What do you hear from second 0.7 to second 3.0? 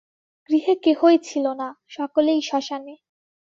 কেহই ছিল না, সকলেই শ্মশানে।